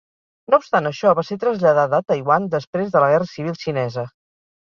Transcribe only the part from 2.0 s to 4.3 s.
Taiwan després de la Guerra civil xinesa.